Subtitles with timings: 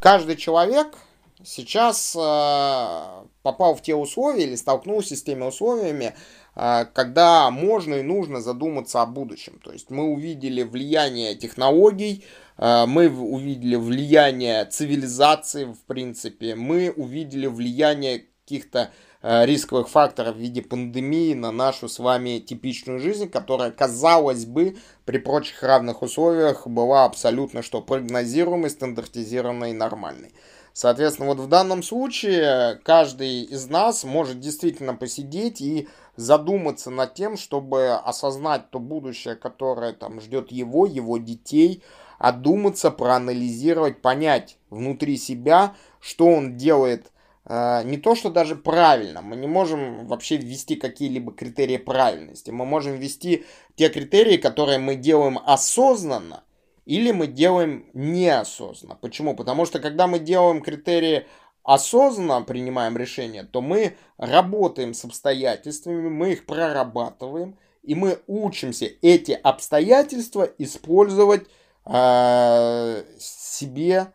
[0.00, 0.96] каждый человек
[1.44, 6.14] сейчас э, попал в те условия или столкнулся с теми условиями,
[6.56, 9.60] э, когда можно и нужно задуматься о будущем.
[9.62, 12.24] То есть мы увидели влияние технологий,
[12.58, 18.90] э, мы увидели влияние цивилизации, в принципе, мы увидели влияние каких-то
[19.22, 25.18] рисковых факторов в виде пандемии на нашу с вами типичную жизнь, которая, казалось бы, при
[25.18, 30.32] прочих равных условиях была абсолютно что прогнозируемой, стандартизированной и нормальной.
[30.72, 37.36] Соответственно, вот в данном случае каждый из нас может действительно посидеть и задуматься над тем,
[37.36, 41.82] чтобы осознать то будущее, которое там ждет его, его детей,
[42.18, 47.10] одуматься, проанализировать, понять внутри себя, что он делает
[47.48, 52.50] не то, что даже правильно, мы не можем вообще ввести какие-либо критерии правильности.
[52.50, 53.44] Мы можем ввести
[53.76, 56.44] те критерии, которые мы делаем осознанно,
[56.84, 58.94] или мы делаем неосознанно.
[58.94, 59.34] Почему?
[59.34, 61.26] Потому что когда мы делаем критерии
[61.62, 69.32] осознанно, принимаем решения, то мы работаем с обстоятельствами, мы их прорабатываем, и мы учимся эти
[69.32, 71.46] обстоятельства использовать
[71.86, 74.12] э, себе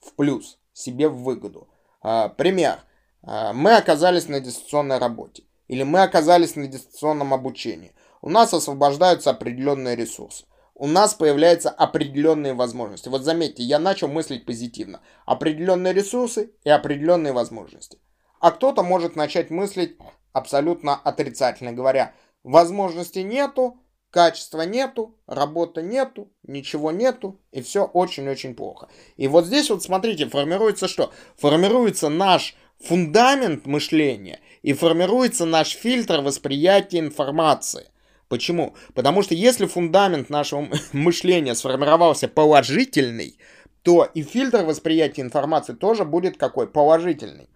[0.00, 1.68] в плюс, себе в выгоду.
[2.00, 2.78] А, пример.
[3.22, 5.44] А, мы оказались на дистанционной работе.
[5.68, 7.94] Или мы оказались на дистанционном обучении.
[8.22, 10.44] У нас освобождаются определенные ресурсы.
[10.74, 13.08] У нас появляются определенные возможности.
[13.08, 15.00] Вот заметьте, я начал мыслить позитивно.
[15.26, 17.98] Определенные ресурсы и определенные возможности.
[18.40, 19.98] А кто-то может начать мыслить
[20.32, 28.88] абсолютно отрицательно, говоря, возможностей нету, качества нету, работы нету, ничего нету, и все очень-очень плохо.
[29.16, 31.12] И вот здесь вот смотрите, формируется что?
[31.36, 37.90] Формируется наш фундамент мышления и формируется наш фильтр восприятия информации.
[38.28, 38.74] Почему?
[38.94, 43.38] Потому что если фундамент нашего мышления сформировался положительный,
[43.82, 46.66] то и фильтр восприятия информации тоже будет какой?
[46.66, 47.48] Положительный.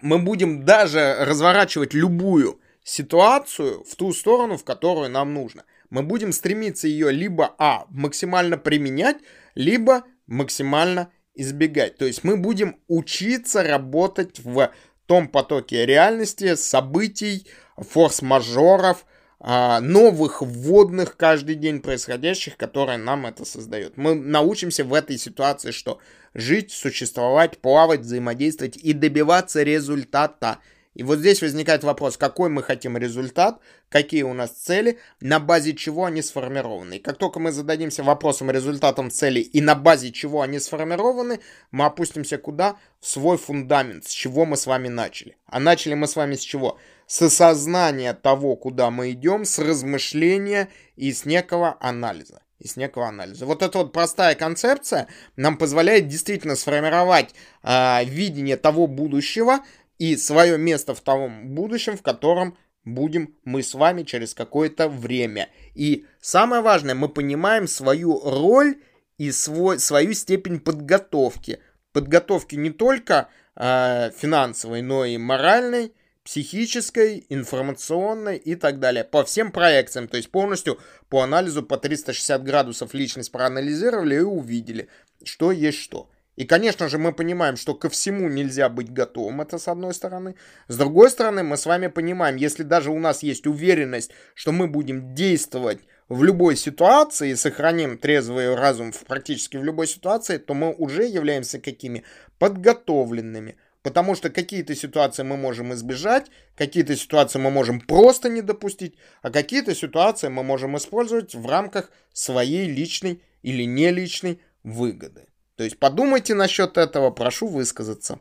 [0.00, 5.64] Мы будем даже разворачивать любую ситуацию в ту сторону, в которую нам нужно.
[5.90, 9.18] Мы будем стремиться ее либо а максимально применять,
[9.54, 11.96] либо максимально избегать.
[11.96, 14.70] То есть мы будем учиться работать в
[15.06, 17.46] том потоке реальности, событий,
[17.76, 19.04] форс-мажоров,
[19.44, 23.96] а, новых вводных каждый день происходящих, которые нам это создают.
[23.96, 25.98] Мы научимся в этой ситуации что?
[26.32, 30.58] Жить, существовать, плавать, взаимодействовать и добиваться результата.
[30.94, 35.74] И вот здесь возникает вопрос, какой мы хотим результат, какие у нас цели, на базе
[35.74, 36.96] чего они сформированы.
[36.96, 41.86] И как только мы зададимся вопросом результатом цели и на базе чего они сформированы, мы
[41.86, 42.76] опустимся куда?
[43.00, 45.36] В свой фундамент, с чего мы с вами начали.
[45.46, 46.78] А начали мы с вами с чего?
[47.06, 53.08] С осознания того, куда мы идем, с размышления и с некого анализа и с некого
[53.08, 53.44] анализа.
[53.44, 59.60] Вот эта вот простая концепция нам позволяет действительно сформировать э, видение того будущего,
[60.02, 65.48] и свое место в том будущем, в котором будем мы с вами через какое-то время.
[65.76, 68.80] И самое важное, мы понимаем свою роль
[69.16, 71.60] и свой, свою степень подготовки.
[71.92, 75.92] Подготовки не только э, финансовой, но и моральной,
[76.24, 79.04] психической, информационной и так далее.
[79.04, 80.80] По всем проекциям, то есть полностью
[81.10, 84.88] по анализу по 360 градусов личность проанализировали и увидели,
[85.22, 86.10] что есть что.
[86.36, 90.34] И, конечно же, мы понимаем, что ко всему нельзя быть готовым, это с одной стороны.
[90.66, 94.66] С другой стороны, мы с вами понимаем, если даже у нас есть уверенность, что мы
[94.66, 100.54] будем действовать в любой ситуации и сохраним трезвый разум в практически в любой ситуации, то
[100.54, 102.04] мы уже являемся какими?
[102.38, 103.56] Подготовленными.
[103.82, 109.30] Потому что какие-то ситуации мы можем избежать, какие-то ситуации мы можем просто не допустить, а
[109.30, 115.26] какие-то ситуации мы можем использовать в рамках своей личной или не личной выгоды.
[115.56, 118.18] То есть подумайте насчет этого, прошу высказаться.